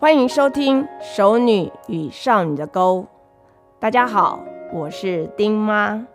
[0.00, 3.00] 欢迎收听《熟女与少女的沟》。
[3.78, 4.40] 大家好，
[4.72, 6.06] 我是丁妈。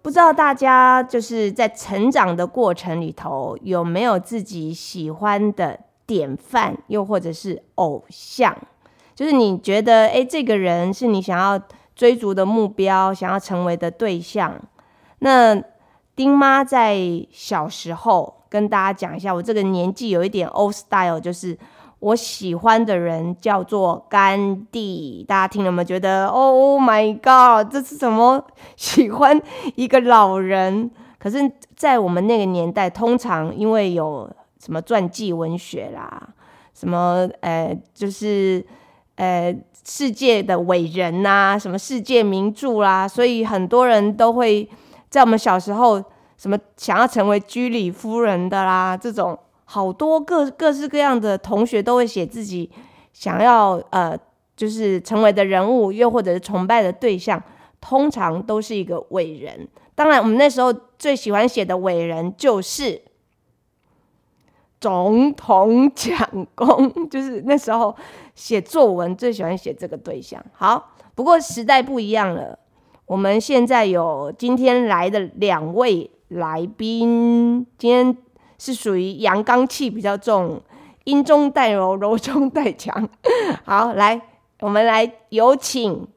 [0.00, 8.56] 不知道大家就是在成长的过程里头，有没有自己喜欢的典范，又或者是偶像？
[9.16, 11.60] 就是你觉得，哎，这个人是你想要
[11.96, 14.54] 追逐的目标，想要成为的对象。
[15.18, 15.60] 那
[16.14, 16.96] 丁妈在
[17.32, 21.58] 小时候跟大家讲一下，我这个年纪有一点 old style，就是
[22.00, 25.24] 我喜欢的人叫做甘地。
[25.26, 25.84] 大家听了没？
[25.84, 28.44] 觉得 Oh my God，这是什么？
[28.76, 29.40] 喜欢
[29.74, 30.90] 一个老人？
[31.18, 34.30] 可是，在我们那个年代，通常因为有
[34.62, 36.28] 什么传记文学啦，
[36.74, 38.64] 什么呃，就是
[39.16, 44.68] 呃世界的伟人呐，什么世界名著啦，所以很多人都会
[45.08, 46.00] 在我们小时候，
[46.36, 49.36] 什么想要成为居里夫人的啦，这种
[49.66, 52.70] 好多各各式各样的同学都会写自己
[53.12, 54.18] 想要呃，
[54.56, 57.42] 就是成为的人物，又或者是崇拜的对象，
[57.80, 59.68] 通常都是一个伟人。
[59.94, 63.02] 当然，我们那时候最喜欢写的伟人就是
[64.80, 67.96] 总统蒋公，就是那时候
[68.34, 70.44] 写作文最喜欢写这个对象。
[70.52, 72.58] 好，不过时代不一样了，
[73.06, 78.16] 我们现在有今天来的两位来宾，今天
[78.58, 80.60] 是属于阳刚气比较重，
[81.04, 83.08] 阴中带柔，柔中带强。
[83.64, 84.20] 好，来，
[84.60, 86.08] 我们来有请。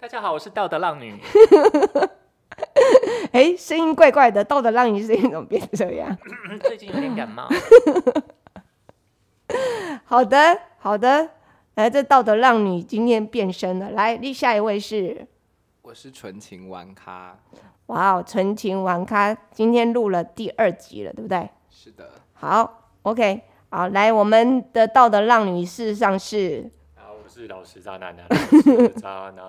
[0.00, 1.18] 大家好，我是道德浪女。
[3.32, 6.16] 哎，声音怪怪的，道德浪女声音怎么变这样？
[6.62, 7.48] 最近有点感冒。
[10.04, 11.30] 好的，好的。
[11.74, 13.90] 来，这道德浪女今天变身了。
[13.90, 15.26] 来，下一位是，
[15.86, 17.36] 我是纯情玩咖。
[17.88, 21.46] 哇哦，纯情玩咖，今天录了第二集了，对不对？
[21.68, 22.10] 是的。
[22.32, 29.46] 好，OK，好，来，我们的道德浪女事实上是，啊，我是老实渣男的， 老实渣男。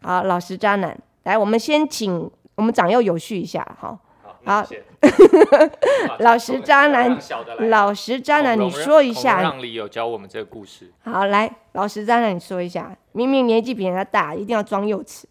[0.00, 0.96] 好，老实渣男。
[1.24, 3.98] 来，我们先请我们长幼有序一下，好。
[4.44, 4.64] 好，
[6.20, 7.18] 老实渣男，
[7.68, 9.42] 老实渣男，你说一下。
[9.42, 10.92] 让里有教我们这个故事。
[11.02, 12.96] 好，来，老实渣男，你说一下。
[13.10, 15.24] 明明年纪比人家大，一定要装幼稚。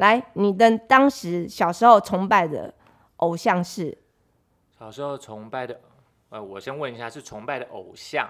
[0.00, 2.72] 来，你的当时小时候崇拜的
[3.16, 3.96] 偶像是？
[4.78, 5.78] 小时候崇拜的，
[6.30, 8.26] 呃，我先问一下，是崇拜的偶像，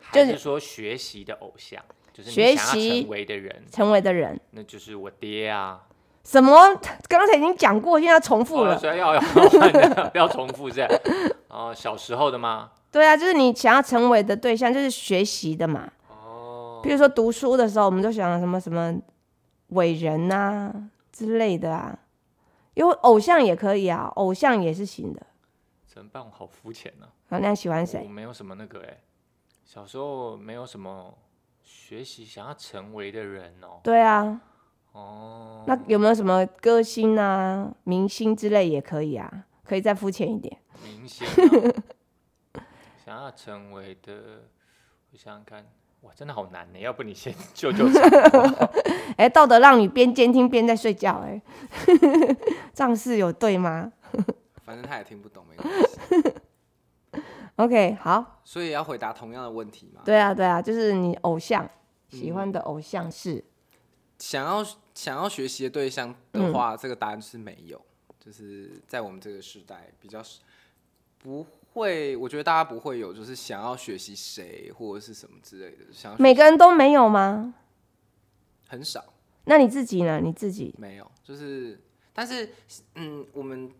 [0.00, 1.80] 还是说学习的偶像？
[2.12, 5.80] 就是学习成为的人，成为的人，那就是我爹啊。
[6.24, 6.52] 什么？
[7.08, 8.76] 刚才已经讲过，现在重复了。
[8.76, 10.90] 所以要 要换的，不要重复这样。
[11.46, 12.72] 哦，小时候的吗？
[12.90, 15.88] 对啊，就是你想要成为的对象，就是学习的嘛。
[16.08, 16.80] 哦。
[16.82, 18.92] 比如说读书的时候，我们都想什么什么
[19.68, 20.72] 伟人呐
[21.16, 21.98] 之类的啊。
[22.74, 25.26] 因为偶像也可以啊，偶像也是行的。
[25.86, 26.22] 怎么办？
[26.22, 27.08] 我好肤浅呢。
[27.30, 28.02] 啊，那喜欢谁？
[28.04, 29.00] 我没有什么那个哎，
[29.64, 31.16] 小时候没有什么
[31.62, 33.80] 学习想要成为的人哦。
[33.82, 34.42] 对啊。
[34.92, 39.46] 哦，那有没有什么歌星啊、明星之类也可以啊？
[39.64, 40.58] 可以再肤浅一点。
[40.84, 41.26] 明星
[43.04, 44.44] 想要成为的，
[45.12, 45.66] 我想想看，
[46.06, 46.78] 哇，真的好难呢。
[46.78, 48.02] 要不你先救救场？
[49.18, 51.40] 哎，道德让你边监听边在睡觉，哎，
[52.72, 53.92] 仗势有对吗？
[54.64, 56.32] 反正他也听不懂，没关系。
[57.56, 58.40] OK，好。
[58.44, 60.02] 所以要回答同样的问题吗？
[60.04, 61.68] 对啊，对啊，就是你偶像
[62.08, 63.42] 喜欢的偶像是。
[64.18, 67.80] 想要想要学习的对象的话，这个答案是没有，
[68.18, 70.22] 就是在我们这个时代比较
[71.18, 75.84] 不会，我觉得大家不会有，就是想要学习谁或者是什么之类的。
[75.92, 77.54] 想每个人都没有吗？
[78.68, 79.04] 很少。
[79.44, 80.20] 那你自己呢？
[80.20, 81.80] 你自己没有，就是
[82.12, 82.50] 但是
[82.96, 83.70] 嗯，我们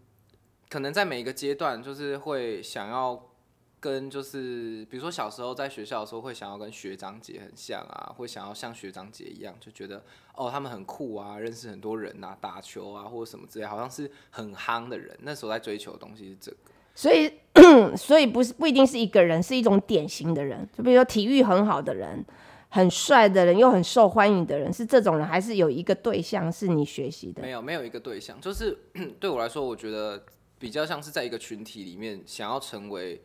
[0.68, 3.30] 可能在每一个阶段，就是会想要。
[3.78, 10.02] 跟就是，比如说小时候在学校的时候，会想要跟学长姐很像啊，会想要像学长姐一样，就觉得
[10.34, 15.16] 哦，他们很酷啊，认识很多人啊，打球啊或者什么之类，好像是很夯的人。
[15.20, 16.56] 那时候在追求的东西是这个，
[16.96, 17.32] 所以
[17.96, 20.68] 所以不是不一定是一个人，是一种典型的人。
[20.76, 22.24] 就比如说体育很好的人，
[22.68, 27.42] 很帅的人，又很受欢迎的人，是这种人，还是有一个对象是你学习的？
[27.42, 28.78] 没有，没有一个对象，就是
[29.18, 30.24] 对我来说，我觉得
[30.58, 33.22] 比较像是在一个群体里面想要成为。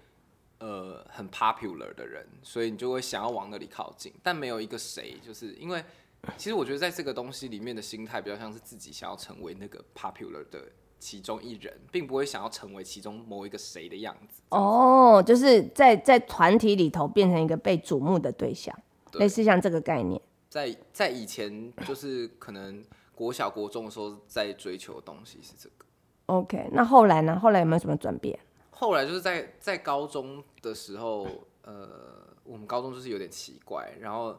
[0.63, 5.83] 呃，很 popular 的人，所以你就会想要往那里靠近，但没有一个谁，就是因为
[6.37, 10.67] 其实我觉得在这个东西里面的心态比较像是自己想要成为那个 popular 的
[11.01, 14.41] 其中一人，并不会想要成为其中某一个谁的样子。
[14.49, 18.73] 哦，就是在在团体里头变成一个被瞩目的对象，
[19.13, 20.21] 类似像这个概念。
[20.47, 22.83] 在在以前，就是可能
[23.15, 25.85] 国小国中的时候在追求的东西是这个。
[26.27, 27.37] OK，那后来呢？
[27.37, 28.39] 后来有没有什么转变？
[28.69, 31.27] 后来就是在在高中的时候，
[31.63, 34.37] 呃，我们高中就是有点奇怪，然后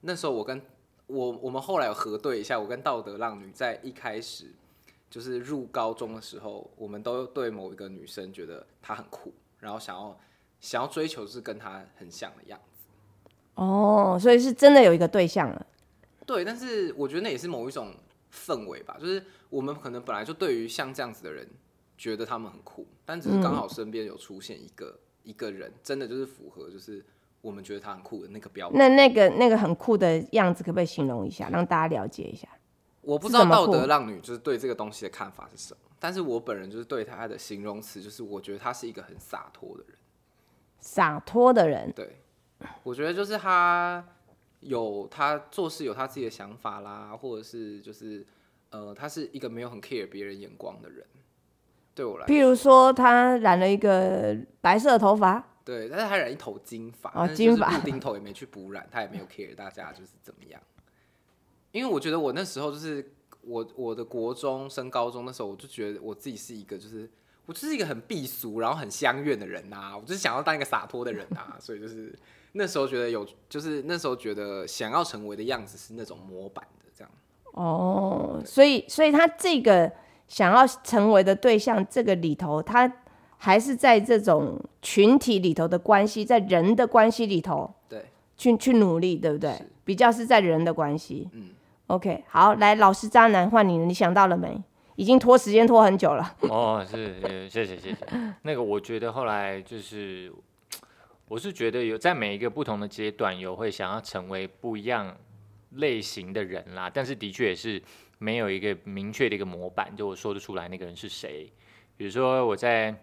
[0.00, 0.60] 那时候我跟
[1.06, 4.46] 我我们后来有核对一下，我跟道德浪女在一开始
[5.10, 10.18] 就是入高中的时候，我们都对某一个女生觉得她很酷，然后想要
[10.60, 12.88] 想要追求是跟她很像的样子。
[13.56, 15.66] 哦，所以是真的有一个对象了。
[16.24, 17.92] 对，但是我觉得那也是某一种
[18.32, 21.46] 氛围吧，就是我们可能本来就对于像这样子的人
[21.98, 27.04] 觉得他们很酷，但只是刚好身边有出现一个、一个人，真的就是符合就是
[27.40, 28.78] 我们觉得他很酷的那个标准。
[28.78, 32.48] 那那个那个很酷的样子，可不可以形容一下，让大家了解一下？
[33.02, 39.96] 我不知道道德浪女就是对这个东西的看法是什么，但是我本人就是对她的形容词，就是我觉得她是一个很洒脱的人。
[40.80, 42.20] 洒脱的人，对，
[42.82, 44.02] 我觉得就是她
[44.60, 48.26] 有她做事有她自己的想法啦，或者是就是
[48.70, 51.04] 呃，她是一个没有很 care 别人眼光的人。
[51.94, 60.60] 对我来譬如说她染了一个白色的头发，对，但是她染一头金发，哦金发丁头也没去补染，她也没有 care 大家就是怎么样。
[61.72, 63.12] 因为我觉得我那时候就是
[63.42, 67.08] 我我的国中升高中那时候，我就觉得我自己是一个就是
[67.46, 72.12] 我就是一个很避俗，然后很相怨的人呐、我就是想要当一个洒脱的人呐、所以就是
[72.52, 77.10] 那时候觉得有，就是那时候觉得想要成为的样子是那种模板的这样。
[77.52, 79.90] 哦，所以所以他这个
[80.28, 82.92] 想要成为的对象，这个里头，他
[83.36, 88.04] 还是在这种群体里头的关系，在人的关系里头对，
[88.36, 89.60] 去去努力，对不对？
[89.84, 91.28] 比较是在人的关系。
[91.32, 91.50] 嗯
[91.90, 94.62] ，OK，好，来，老师渣男换你了，你想到了没？
[94.94, 96.36] 已经拖时间拖很久了。
[96.48, 97.96] 哦，是，谢谢谢谢。
[98.42, 100.30] 那个我觉得后来就是，
[101.26, 105.16] 我是觉得有在每一个不同的阶段有会想要成为不一样
[105.76, 107.82] 类型的人啦，但是的确也是
[108.18, 111.50] 没有一个明确的一个模板，就我说得出来那个人是谁。
[111.96, 112.94] 比如说我在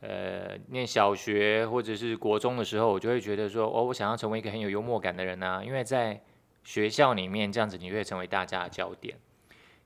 [0.00, 6.20] 呃念小学或者是国中的时候，我就会觉得说，哦，我想要成为一个很有幽默感的人啊，因为在
[6.64, 9.16] 学校里面这样子，你会成为大家的焦点。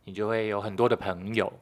[0.04, 1.52] 你就会有很多的朋友，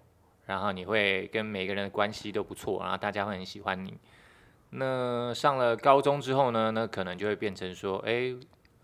[0.47, 3.99] 然后你会跟每个人的关系都不错，然后大家会很喜欢你。
[4.71, 8.33] 那上了高中之后呢，那可能就会变成说，哎，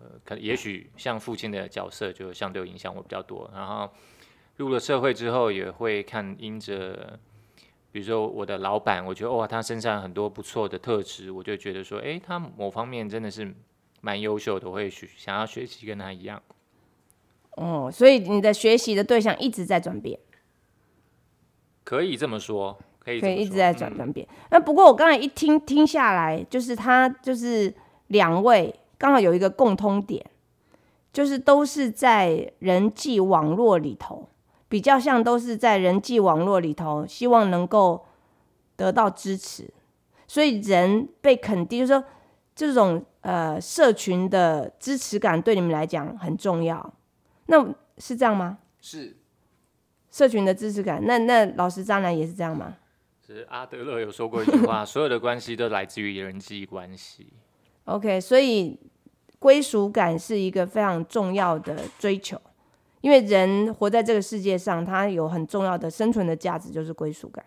[0.01, 3.49] 呃，可也许像父亲的角色就相对影响我比较多。
[3.55, 3.89] 然后
[4.57, 7.21] 入了社会之后，也会看因着，
[7.93, 13.55] 比如说我的老板，我觉得哇，他身上很多不错的特质，我就觉得说，哎，他某方面真的是
[14.03, 16.43] 蛮优秀的，我会学想要学习跟他一样。
[17.53, 20.19] 哦，所以你的学习的对象一直在转变。
[21.85, 24.27] 可以这么说，可以可以一直在嗯转转变。
[24.51, 27.73] 那、不过我刚才一听听下来，就是他就是
[28.09, 30.25] 两位刚好有一个共通点，
[31.13, 34.29] 就是都是在人际网络里头，
[34.69, 38.07] 比较像都是在人际网络里头，希望能够
[38.77, 39.73] 得到支持，
[40.27, 42.05] 所以人被肯定，就是说
[42.55, 46.95] 这种呃社群的支持感对你们来讲很重要。
[47.47, 47.65] 那
[47.99, 48.59] 是这样吗？
[48.81, 49.17] 是
[50.11, 52.77] 社群的支持感，那那老师渣男也是这样吗？
[53.25, 57.33] 是阿德勒有说过一句话， 所有的关系都来自于人际关系。
[57.85, 58.79] OK，所以
[59.39, 62.41] 归属感是一个非常重要的追求，
[63.01, 67.45] 因为人活在这个世界上，他有很重要的生存的价值就是归属感。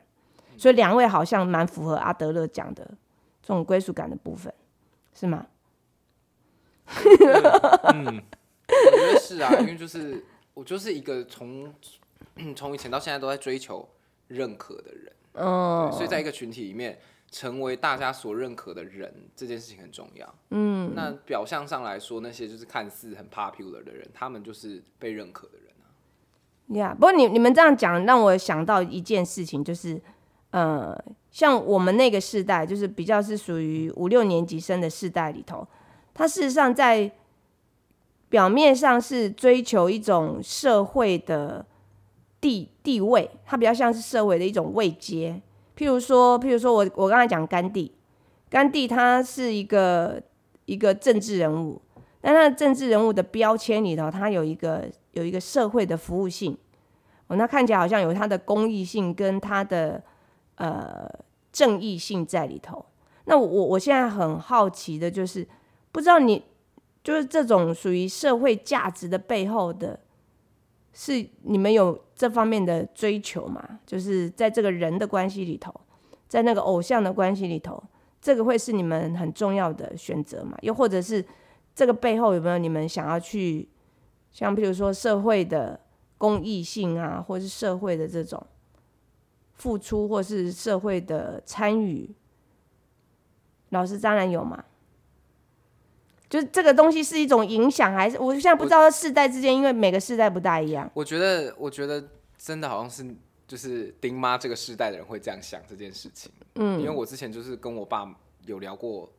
[0.57, 2.83] 所以两位好像蛮符合阿德勒讲的
[3.41, 4.53] 这种归属感的部分，
[5.15, 5.47] 是吗？
[7.93, 8.21] 嗯，
[8.67, 11.73] 我觉得是啊，因为就是我就是一个从
[12.55, 13.89] 从以前到现在都在追求
[14.27, 16.99] 认可的人，嗯对所以在一个群体里面
[17.31, 20.35] 成为大家所认可的人，这件事情很重要。
[20.51, 25.89] 嗯，那表象上来说，那些就是看似很 popular 的人，他们就是被认可的人啊。
[26.75, 30.01] 呀不过你你们这样讲，让我想到一件事情，就是
[30.51, 30.95] 呃，
[31.35, 35.67] 像我们那个世代，就是比较是属于五六年级生的世代里头，
[36.13, 37.11] 他事实上在
[38.29, 41.65] 表面上是追求一种社会的
[42.39, 45.41] 地地位，它比较像是社会的一种位阶。
[45.75, 47.91] 譬如说，譬如说我我刚才讲甘地，
[48.49, 50.23] 甘地他是一个
[50.63, 51.81] 一个政治人物，
[52.21, 56.57] 但他的政治人物的标签里头，他有一个有一个社会的服务性，
[57.27, 60.01] 哦，那看起来好像有他的公益性跟他的
[60.55, 61.09] 呃
[61.55, 62.85] 正义性在里头。
[63.23, 65.47] 那我我现在很好奇的就是，
[65.93, 66.43] 不知道你
[67.01, 70.01] 就是这种属于社会价值的背后的，
[70.91, 73.79] 是你们有这方面的追求吗？
[73.85, 75.73] 就是在这个人的关系里头，
[76.27, 77.81] 在那个偶像的关系里头，
[78.21, 80.57] 这个会是你们很重要的选择吗？
[80.61, 81.23] 又或者是
[81.73, 83.69] 这个背后有没有你们想要去，
[84.33, 85.79] 像比如说社会的
[86.17, 88.45] 公益性啊，或是社会的这种
[89.55, 92.09] 付出，或是社会的参与？
[93.69, 94.63] 老师当然有嘛。
[96.27, 100.89] 就是这个东西是一种影响，还是我现在不知道世代之间，因为每个世代不大一样。
[100.93, 102.03] 我觉得，我觉得
[102.37, 103.05] 真的好像是
[103.47, 106.31] 就是丁妈这个世代的人会这样想这件事情。
[106.55, 108.11] 嗯，因为我之前就是跟我爸
[108.45, 109.09] 有聊过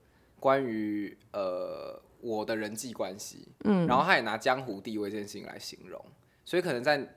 [0.41, 6.05] 关于呃我的人际关系，嗯，然后他也拿江湖地位这件事情来形容，
[6.45, 7.17] 所以可能在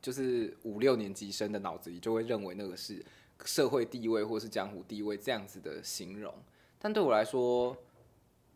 [0.00, 3.04] 就是五六年级生的脑子里就会认为那个是
[3.44, 6.34] 社会地位或是江湖地位这样子的形容，
[6.78, 7.76] 但对我来说。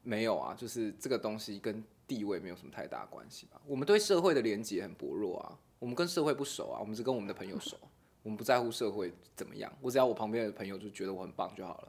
[0.07, 3.59] 没有啊，就是这个东西跟地位没有什么太大关系吧。
[3.67, 7.75] 我们对社会的连接很薄弱啊，我们跟社会不熟啊，我们只跟我们的朋友熟，
[8.23, 9.73] 我们不在乎社会怎么样。
[9.81, 11.89] 我只要我旁边的朋友就觉得我很棒就好了。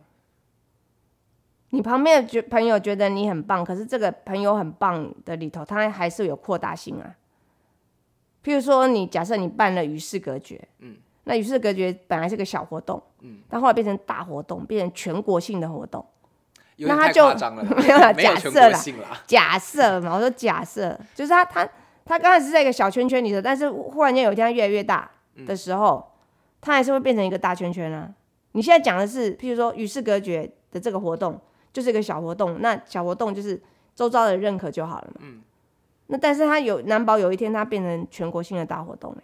[1.72, 7.18] 你旁边的觉朋友觉得你很棒，可是这个朋友很棒的里头，他还是有扩大性啊。
[8.46, 16.06] 譬如说，你假设你办了与世隔绝，嗯，那与世隔绝本来是个小活动，嗯，但后来变成大活动，变成全国性的活动。
[16.78, 17.25] 那他就
[17.75, 18.78] 没有了，假设了，
[19.25, 21.68] 假设嘛，我说假设，就是他他
[22.06, 25.10] 他刚开始是在一个小圈圈里头，但是忽然间有一天越来越大
[25.48, 26.12] 的时候，
[26.62, 28.14] 他还是会变成一个大圈圈啊。
[28.52, 31.42] 你现在讲的是，譬如说与世隔绝的这个活动，
[31.74, 33.60] 就是一个小活动，那小活动就是
[33.96, 35.22] 周遭的认可就好了嘛。
[35.22, 35.42] 嗯。
[36.08, 39.24] 那但是他有难保有一天他变成全国性的大活动哎。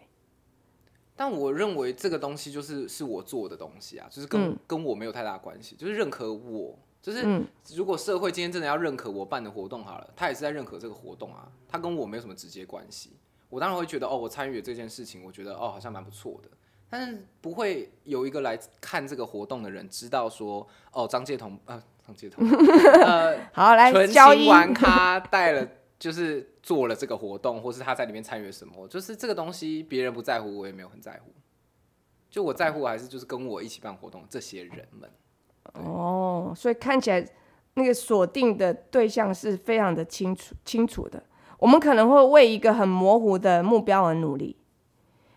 [1.16, 6.78] 但我认为这个东西就是是我做的东西啊，就是跟跟我没有太大关系，就是认可我。
[7.02, 7.44] 就是，
[7.76, 13.14] 如果社会今天真的要认可我办的活动好了，他也是在认可这个活动啊，他跟我没有什么直接关系。
[13.50, 16.50] 我当然会觉得，哦，我参与了这件事情，我觉得哦，好像蛮不错的。
[16.92, 22.48] 但是不会有一个来看这个活动的人知道说，哦，张介彤啊，张介彤，
[23.04, 25.68] 呃，好来纯情玩咖带了，
[26.02, 31.32] 就是做了这个活动，或是他在里面参与什么，就是这个东西别人不在乎，我也没有很在乎。
[32.28, 35.08] 就我在乎还是就是跟我一起办活动这些人们。
[35.74, 37.24] 哦，所以看起来
[37.76, 41.22] 那个锁定的对象是非常的清楚清楚的。
[41.60, 44.58] 我们可能会为一个很模糊的目标而努力，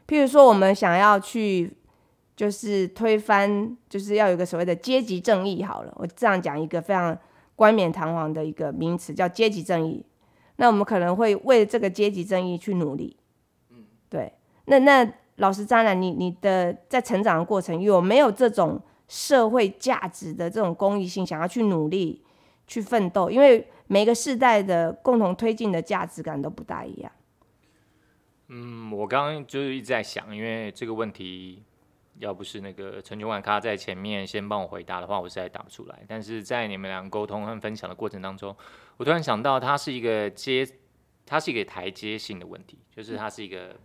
[0.09, 1.77] 譬如说，我们想要去
[2.35, 5.63] 就是推翻，就是要有个所谓的阶级正义。
[5.63, 7.19] 好了，我这样讲一个非常
[7.55, 10.07] 冠冕堂皇的一个名词，叫阶级正义。
[10.57, 13.17] 那我们可能会为这个阶级正义去努力。
[13.71, 14.33] 嗯，对。
[14.67, 18.81] 那那老师张然，你你的在成长的过程有没有这种？
[19.07, 22.25] 社会价值的这种公益性，想要去努力、
[22.67, 27.13] 去奋斗，因为每个世代的共同推进的价值感都不大一样。
[28.49, 31.63] 嗯，我刚刚就是一直在想，因为这个问题
[32.19, 36.05] 要不是那个陈九万咖在前面先帮我回答的话，我实在答不出来。
[36.07, 38.57] 但是在你们俩沟通和分享的过程当中，
[38.97, 40.67] 我突然想到，它是一个阶，
[41.27, 43.77] 它是一个台阶性的问题，就是它是一个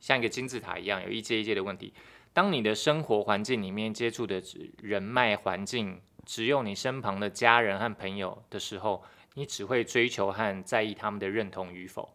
[0.00, 1.94] 像一个金字塔一样，有一阶一阶的问题。
[2.32, 4.42] 当你的生活环境里面接触的
[4.82, 9.02] 人脉环境只有你身旁的家人和朋友的时候，
[9.34, 12.08] 你只会追求和在意他们的认同与否。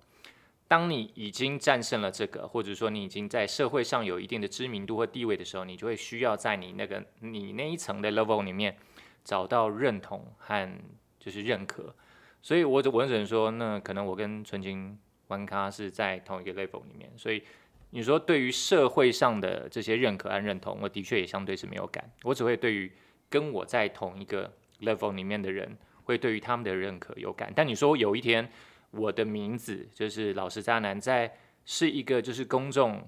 [0.67, 8.75] 当你已经战胜了这个，或者说你已经在社会上有一定的知名度或地位的时候，你就会需要在你那个你那一层的 level 里面
[9.23, 10.79] 找到认同和
[11.19, 11.95] 就是认可。
[12.41, 17.43] 所以，我我只能说，那可能我跟纯金玩咖是在同一个 level 里面，所以。
[17.91, 22.11] 你说对于社会上的这些认可和认同，我的确也相对是没有感。
[22.23, 22.91] 我只会对于
[23.29, 27.53] 跟我在同一个 level 里面的人，会对于他们的认可有感。
[27.55, 28.51] 但你说有一天
[28.95, 31.31] 我的名字就是老实渣男，在
[31.65, 33.01] 是一个就是公众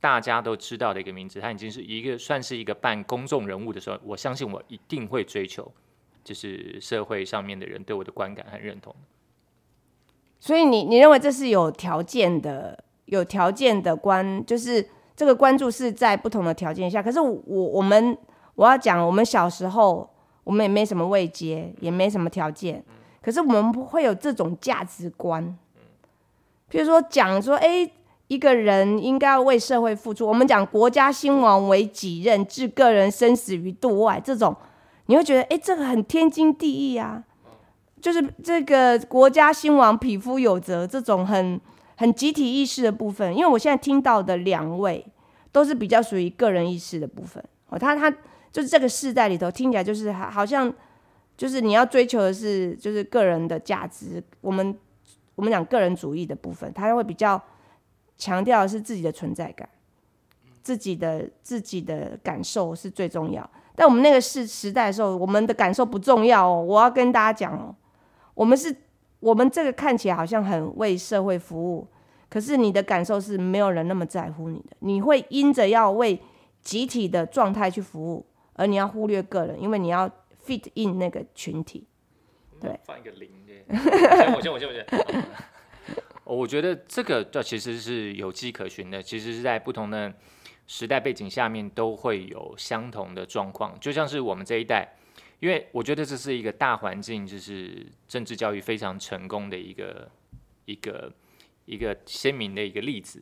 [0.00, 5.72] 大家都知道的一个名字，他已经是一个算是一个半公众人物的时候，我相信我一定会追求，
[6.24, 8.94] 就是社会上面的人对我的观感很认同。
[10.40, 12.84] 所以你你认为这是有条件的？
[13.06, 17.02] 有条件的关，就是这个关注是在不同的条件下。
[17.02, 18.16] 可是我我们
[18.54, 20.08] 我要讲，我们小时候
[20.44, 22.82] 我们也没什么未接，也没什么条件。
[23.22, 25.56] 可是我们不会有这种价值观。
[26.68, 27.90] 比如说讲说，哎，
[28.26, 30.26] 一个人应该要为社会付出。
[30.26, 34.54] 我们讲国家兴亡为己任，置个人生死于度外，这种
[35.06, 37.24] 你会觉得，哎，这个很天经地义啊。
[38.00, 41.60] 就是这个国家兴亡，匹夫有责，这种很。
[41.94, 45.06] 很集体意识的部分，因为我现在听到的两位
[45.52, 47.44] 都是比较属于个人意识的部分。
[47.68, 48.10] 哦，他他
[48.50, 50.72] 就是这个世代里头听起来就是好像
[51.42, 54.22] 就是你要追求的是就是个人的价值。
[54.40, 54.78] 我们
[55.34, 57.42] 我们讲个人主义的部分，他会比较
[58.16, 59.68] 强调的是自己的存在感，
[60.62, 63.50] 自己的自己的感受是最重要。
[63.74, 66.62] 但我们那个是时代的时候，我们的感受不重要哦。
[66.62, 67.74] 我要跟大家讲哦，
[68.34, 68.72] 我们是
[69.18, 71.84] 我们这个看起来好像很为社会服务。
[72.28, 76.22] 可是你的感受是没有人那么在乎你的，你会因着要为
[76.60, 80.08] 集体的状态去服务，而你要忽略个人，因为你要
[80.44, 81.86] fit in 那个群体。
[82.60, 83.52] 对，放一个零的。
[84.36, 84.86] 我先我先我先。
[86.24, 90.14] 我觉得这个这其实是有迹可循的，其实是在不同的
[90.68, 94.96] 时代背景下面都会有相同的状况，就像是我们这一代，
[95.40, 100.08] 因为我觉得这是一个大环境，就是政治教育非常成功的一个
[100.66, 101.12] 一个
[101.64, 103.20] 一个鲜明的一个例子。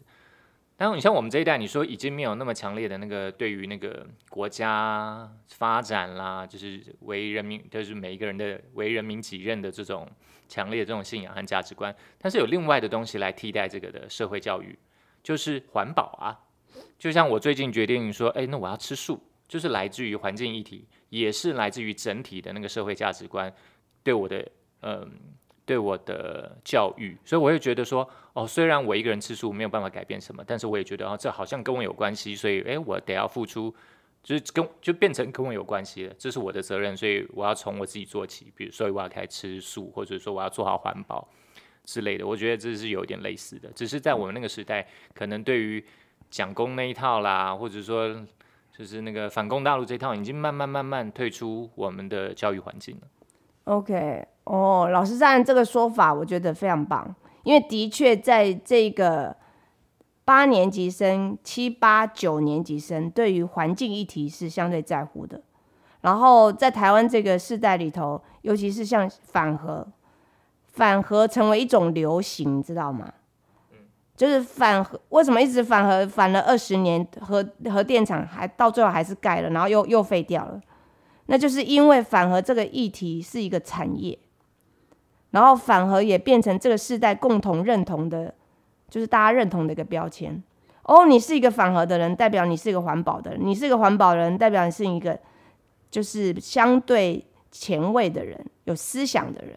[0.81, 10.09] 然后你像我们这一代，你说已经没有那么强烈的那个对于那个国家发展啦，就是为人民，就是每一个人的为人民己任的这种
[10.49, 14.79] 强烈的这种信仰和价值观，但是有另外的东西来替代这个的社会教育，
[15.23, 16.41] 就是环保啊。
[16.99, 23.55] 就像我最近决定说，哎，那我要吃素，就是来自于环境议题，也是来自于整体的那个社会价值观
[24.03, 24.49] 对我的
[24.81, 25.13] 嗯。
[25.71, 33.73] 对我的教育，所以我会觉得说，哦，虽然我一个人吃素没有办法改变什么，但是我也觉得哦，这好像跟我有关系，所以诶，我得要付出，
[34.21, 41.29] 就是跟就变成跟我有关系了，这是我的责任，所以我要从我自己做起，比如所以我要开始吃素，或者说我要做好环保
[41.85, 44.85] 之类的，我觉得这是有一点类似的，只是在我们那个时代，
[45.15, 45.85] 可能对于
[46.29, 48.13] 蒋公那一套啦，或者说
[48.77, 53.03] 就是那个反攻大陆这套，已经慢慢慢慢退出我们的教育环境了。
[53.65, 57.15] OK，哦，老师按这个说法，我觉得非常棒，
[57.45, 59.37] 因为的确在这个
[60.25, 65.41] 八年级生、七八九年级生对于环境议题是相对在乎的。
[66.01, 69.87] 然后在台湾这个世代里头，尤其是像反核，
[70.67, 73.09] 反核成为一种流行，你知道吗？
[74.17, 80.61] 就是反核，为什么一直反核反了二十年，核核电厂还到最后还是盖了，然后又又废掉了？
[81.27, 84.19] 那就是因为反核这个议题是一个产业，
[85.31, 88.35] 然后反核也变成这个世代共同认同的，
[88.89, 90.43] 就是大家认同的一个标签。
[90.83, 95.19] 哦，你是一个反核的人，代表你是一个环保的人；你是一个环保人，代表你是一个
[95.91, 99.57] 就是相对前卫的人，有思想的人。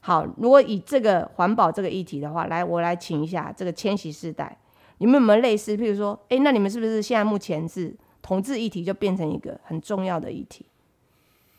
[0.00, 4.56] 好，如果以这个环保这个议题的话，来，我来请一下这个千禧世代，
[4.98, 5.76] 你们有没有类似？
[5.76, 10.64] 譬如说，诶，那你们是不是现在目前是同志议题就变成一个很重要的议题？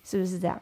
[0.04, 0.60] 是不是这样？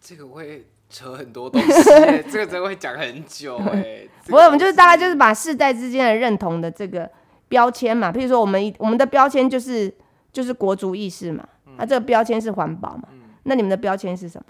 [0.00, 4.06] 这个会扯很多东西耶， 这个真的会讲很久哎。
[4.22, 7.10] 这 个不是，我们就是大概就是把世代之间的认同的这个
[7.48, 9.92] 标签嘛，譬如说我们我们的标签就是
[10.32, 13.08] 就是国族意识嘛，那、这个标签是环保嘛，
[13.42, 14.44] 那你们的标签是什么？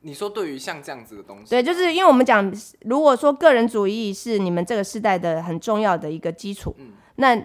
[0.00, 2.50] 你说对于像这样子的东西，对，就是因为我们讲，
[2.86, 6.74] 如果说个人主义是你们这个世代的很重要的一个基础，
[7.16, 7.38] 那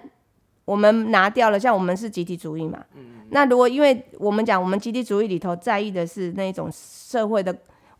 [0.63, 2.81] 我们拿掉了，像我们是集体主义嘛，
[3.29, 7.53] 那如果因为我们讲我们集体主义里头在意的是那种社会的，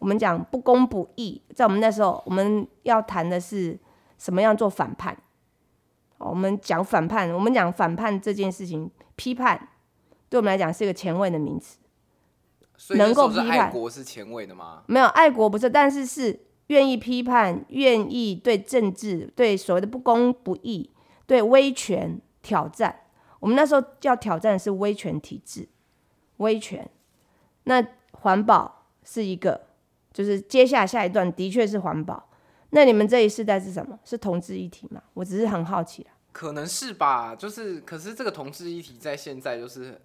[0.06, 3.76] 我们讲不公不义，在我们那时候我们要谈的是
[4.20, 5.18] 什么样做反叛，
[6.20, 9.70] 哦我们讲反叛，我们讲反叛这件事情，批判
[10.30, 11.80] 对我们来讲是一个前卫的名词。
[12.96, 14.84] 能够批判爱国是前卫的吗？
[14.86, 20.92] 没有爱国不是，但是是愿意批判，愿意对政治、对所谓的不公不义、
[21.26, 23.00] 对威权挑战。
[23.40, 25.68] 我们那时候要挑战的是威权体制，
[26.38, 26.88] 威权。
[27.64, 29.66] 那环保是一个，
[30.16, 32.30] 就是接下来下一段的确是环保。
[32.70, 34.00] 那你们这一世代是什么？
[34.06, 35.04] 是同志一体吗？
[35.14, 36.12] 我只是很好奇啦。
[36.32, 40.02] 可能是吧，就是可是这个同志一体在现在就是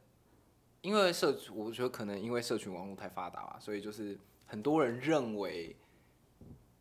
[0.80, 5.76] 因为社，我觉得可能因为社群网络太发达吧，所以就是很多人认为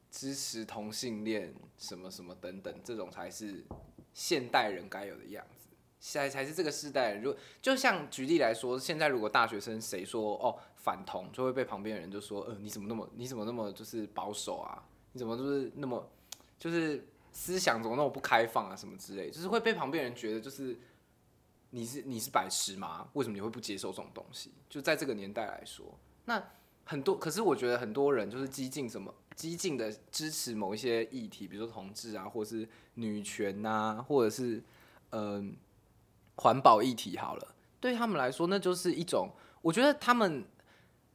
[0.09, 3.63] 支持同性恋什么什么等等，这种才是
[4.11, 5.45] 现代人该有的样，
[5.99, 7.15] 才才是这个时代。
[7.15, 14.83] 如果就像举例来说，现在如果大学生谁说哦反同，就会被旁边人就说，呃，你怎么那么你怎么那么就是保守啊？
[15.11, 16.09] 你怎么就是那么
[16.57, 18.75] 就是思想怎么那么不开放啊？
[18.75, 20.77] 什么之类，就是会被旁边人觉得就是
[21.71, 23.07] 你是你是白痴吗？
[23.13, 24.51] 为什么你会不接受这种东西？
[24.69, 25.85] 就在这个年代来说，
[26.25, 26.41] 那
[26.85, 34.63] 很多，可是我觉得很多人就是激进什么激进的支持某一些议题，比如说同志啊，或者是女权呐、或者是
[35.11, 35.55] 嗯
[36.39, 37.47] 环保议题好了，
[37.79, 39.29] 对他们来说，那就是一种，
[39.61, 40.43] 我觉得他们。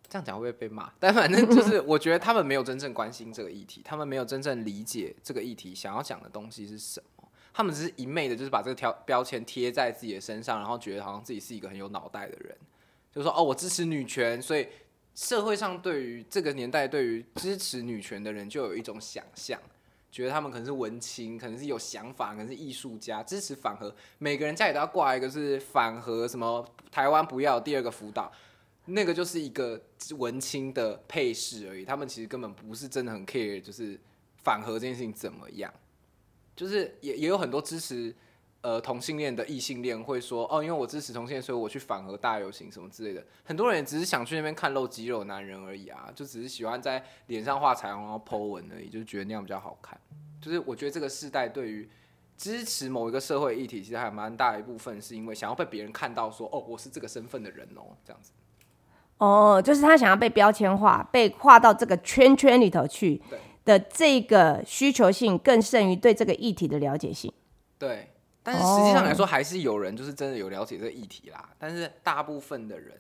[0.07, 0.93] 这样讲会不会被骂？
[1.01, 7.27] 但反正就 是，我觉得他们没有真正关心这个议题，他们没有真正理解这个议题想要讲的东西是什么。
[7.55, 12.57] 他们只是一昧的，就是把这个条标签贴在自己的身上，然后觉得好像自己是一个很有脑袋的人，
[13.11, 14.69] 就是说哦，我支持女权，所以
[15.15, 19.59] 社会上对于这个年代对于支持女权的人就有一种想象，
[20.15, 28.31] 觉得他们可能是文青，可能是有想法，可能是艺术家，支持反核，每个人家里都要挂一个是反核什么台湾不要第二个福岛，
[28.85, 29.83] 那个就是一个
[30.17, 33.99] 文青的配饰而已，他们其实根本不是真的很 care，就是
[34.37, 35.75] 反核这件事情怎么样。
[36.55, 38.15] 就是也也有很多支持
[38.65, 43.23] 呃同性恋的异性恋会说哦，因为我支持同性恋，所以我去反核大游行什么之类的。
[43.45, 50.01] 很多人也只是想去那边看露肌肉男人而已啊，就只是喜欢在脸上画彩虹然后 Po 文而已，就觉得那样比较好看。
[50.41, 51.87] 就是我觉得这个世代对于
[52.39, 58.33] 支持某一个社会议题，其实还蛮大一部分是因为想要被别人看到说哦，我是这个身份的人哦，这样子。
[59.19, 67.33] 哦，就是他想要被标签化，被划到这个圈圈里头去对的这个需求性，更胜于对这个议题的了解性。
[67.79, 68.09] 对，
[68.45, 71.49] 但是实际上来说，还是有人就是真的有了解这个议题啦。
[71.59, 72.93] 但是大部分的人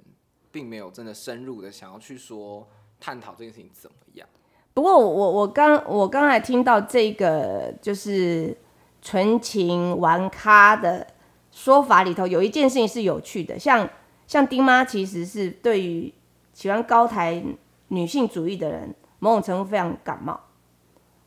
[0.51, 2.67] 并没有真的深入的想要去说
[2.99, 4.27] 探讨这件事情怎么样。
[4.73, 8.57] 不过我我我刚我刚才听到这个就是
[9.03, 11.07] 纯情玩咖的
[11.53, 13.89] 说法里头，有一件事情是有趣的，像
[14.27, 16.13] 像丁妈其实是对于
[16.53, 17.45] 喜欢高台
[17.89, 20.41] 女性主义的人，某种程度非常感冒。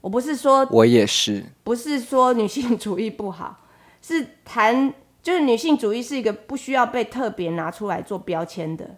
[0.02, 3.60] 我不是说我也是，不是说女性主义不好，
[4.08, 8.96] 是谈就是女性主义是一个不需要被特别拿出来做标签的，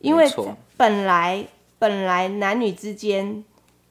[0.00, 0.28] 因为
[0.76, 1.46] 本来
[1.78, 3.42] 本来男女之间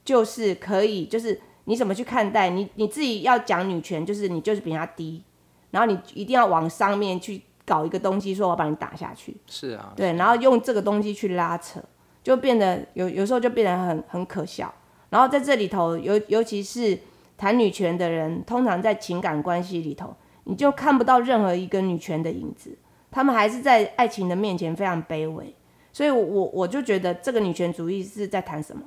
[0.04, 5.24] 就是可以，就是你怎么去看待你你自己要讲女权，就是你就是比他低，
[5.72, 11.80] 然后你一定要往上面去搞一个东西，说我把你打下去，是啊，对，然后用这个东西去拉扯，
[12.22, 14.72] 就变得有有时候就变得很很可笑。
[15.10, 16.96] 然后在这里头，尤尤其是
[17.36, 22.76] 谈女权的人，通常在情感关系里头，你就看不到任何一个女权的影子，
[23.10, 25.54] 他们还是在爱情的面前非常卑微。
[25.92, 28.82] 所以我，我我就觉得这个女权主义是在谈什么？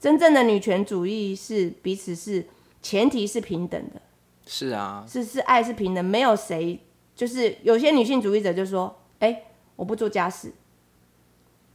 [0.00, 2.44] 真正的女权主义是彼此是
[2.82, 4.02] 前提是平等的，
[4.44, 6.80] 是啊，是是爱是平等，没有谁
[7.14, 9.44] 就是有些女性主义者就说，哎、
[9.76, 10.52] 我不做家事，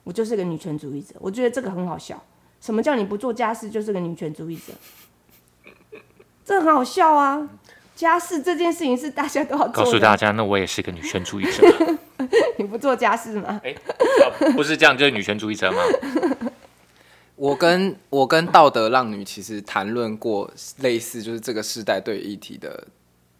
[0.03, 1.15] 我就是个女权主义者。
[1.19, 2.21] 我觉得这个很好笑。
[2.60, 4.73] 什么叫你不做家事就是个女权主义者？
[6.43, 7.49] 这很好笑啊！
[7.97, 11.97] 家事这件事情是大家都要告做的，诉大家，那我也是个女权主义者。
[12.57, 13.60] 你不做家事吗？
[13.63, 15.81] 哎、啊不是这样就是女权主义者吗？
[17.36, 22.88] 我跟我跟道德浪女其实谈论过类似，就是这个时代对议题的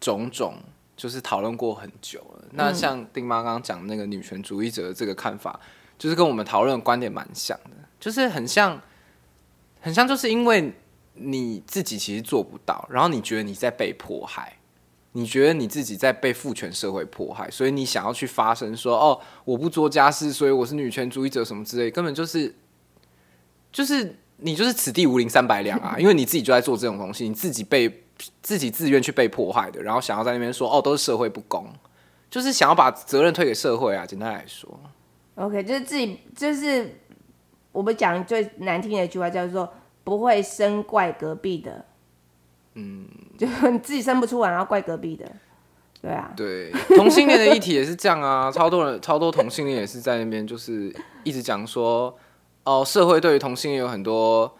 [0.00, 0.56] 种种，
[0.96, 2.44] 就是讨论过很久了。
[2.52, 5.58] 那像丁妈刚刚讲那个女权主义者的这个看法，
[5.96, 8.80] 就是跟我们讨论观点蛮像的，就是很像，
[9.80, 10.72] 很像，就是因为
[11.20, 14.54] 你自己其实做不到，然后你觉得你在被迫害。
[15.12, 22.54] 你觉得你自己在被父权社会迫害，所以你想要去发声说哦，我不做家事，所以我是女权主义者什么之类，根本就是
[23.72, 28.04] 就是你就是此地无银三百两啊，因为你自己就在做这种东西，你自己被
[28.42, 31.66] 自己自愿去被迫害的，然后想要在那边说哦都是社会不公，
[32.30, 34.04] 就是想要把责任推给社会啊。
[34.06, 34.78] 简单来说
[35.36, 37.00] ，OK，就是自己，就是
[37.72, 39.72] 我们讲最难听的一句话叫做
[40.08, 41.84] “不会生怪隔壁的”，
[42.74, 45.30] 嗯，就你自己生不出来，然后怪隔壁的，
[46.00, 50.94] 对啊，对同性恋的议题也是这样啊， 超多人超多同性恋也是在那边就是
[51.24, 52.16] 一直讲说
[52.64, 54.52] 哦，社会对于同性恋有很多。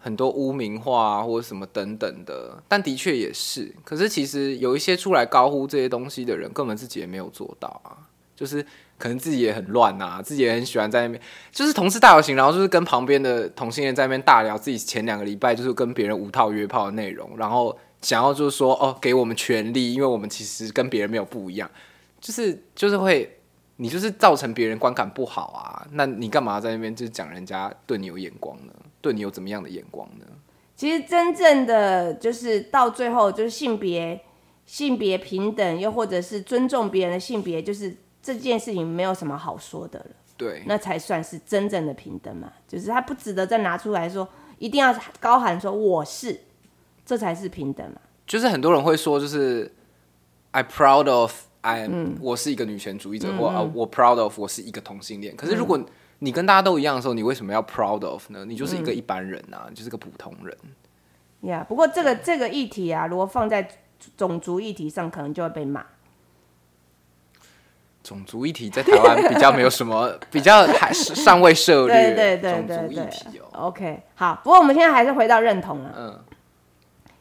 [0.00, 3.74] 很多污名化啊，或者什么等等的，但的确也是。
[3.84, 8.06] 可是其实有一些出来高呼这些东西的人，根本自己也没有做到啊。
[8.36, 8.64] 就是
[8.98, 21.70] 可能自己也很乱呐、自己也很喜欢在那边，就是同事大游行，然后就是跟旁边的同性恋在那边大聊自己前两个礼拜就是跟别人无套约炮的内容，然后想要就是说哦，给我们权利，因为我们其实跟别人没有不一样，
[22.20, 23.34] 就是就是会。
[23.80, 28.72] 你就是造成别人观感不好啊，那你干嘛在那边就是讲人家对你有眼光呢？
[29.00, 30.26] 对你有怎么样的眼光呢？
[30.74, 34.20] 其实真正的就是到最后就是性别
[34.66, 37.96] 性别平等，又或者是尊重别人的性别，就是
[38.34, 42.52] 这件事情没有什么好说的了，对，那才算是真正的平等嘛。
[42.66, 46.40] 就是他不值得再拿出来说，一定要高喊说我是，
[47.06, 48.00] 这才是平等嘛。
[48.26, 49.72] 就是很多人会说，就是
[50.50, 51.88] I proud of I，、
[52.20, 55.34] 我是一个女权主义者，或啊我 proud of 我是一个同性恋。
[55.34, 55.82] 可是如果
[56.18, 58.44] 你跟大家都一样的时候，你为什么要 proud of 呢？
[58.44, 60.56] 你就是一个一般人啊，你就是个普通人。
[61.42, 63.68] 呀、不过这个这个议题啊，如果放在
[64.16, 65.86] 种族议题上，可能就会被骂。
[68.08, 73.68] 种族议题在台湾比较没有什么， 比较还是尚未涉对猎对对对对题哦。
[73.68, 75.94] OK，好，不过我们现在还是回到认同了。
[75.94, 76.24] 嗯，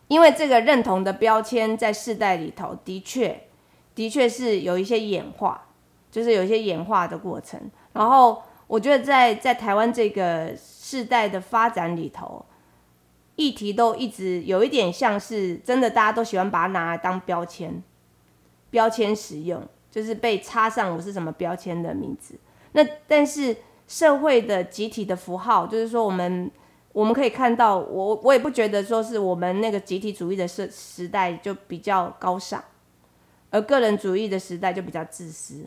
[0.08, 3.47] 因为这个认同的标签在世代里头，的确，
[3.93, 5.67] 的确是有一些演化，
[6.10, 7.60] 就是有一些演化的过程。
[7.91, 12.45] 然后我觉得在在台湾这个世代的发展里头，
[13.36, 17.84] 议题都一直有一点像是真的，大家都喜欢把它拿来当标签，
[18.69, 19.62] 标签使用，
[19.98, 22.36] 就是被插上我是什么标签的名字。
[22.74, 23.58] 那但是
[23.88, 26.52] 社会的集体的符号，就是说我们
[26.94, 32.64] 我们可以看到，我我也不觉得说是我们那个集体主义的时时代就比较高尚，
[33.50, 35.66] 而个人主义的时代就比较自私。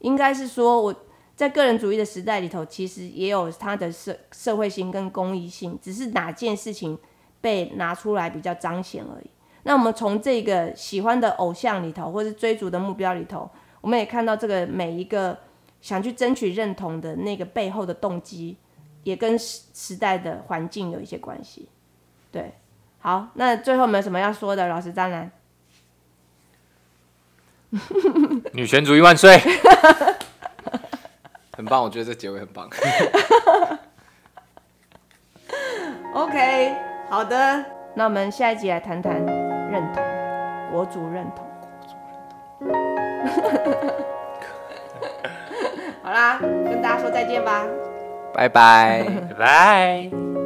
[0.00, 0.92] 应该是说，我
[1.36, 6.98] 在个人主义的时代里头，其实也有它的社社会性跟公益性，只是哪件事情
[7.40, 9.30] 被拿出来比较彰显而已。
[9.64, 15.38] 那我们从这个喜欢的偶像里头，或是追逐的目标里头，我们也看到这个每一个
[15.80, 18.56] 想去争取认同的那个背后的动机，
[19.04, 21.68] 也跟时时代的环境有一些关系。
[22.30, 22.52] 对，
[23.00, 24.66] 好，那最后有没有什么要说的？
[24.68, 25.30] 老师张兰，
[28.52, 29.38] 女权主义万岁！
[31.56, 32.68] 很棒，我觉得这结尾很棒。
[36.14, 36.76] OK，
[37.08, 37.64] 好的，
[37.94, 40.02] 那我们下一集来谈谈认同，
[40.70, 42.97] 国族认同。
[46.02, 47.64] 好啦，跟大家说再见吧。
[48.34, 49.04] 拜拜。
[49.28, 50.37] 拜拜。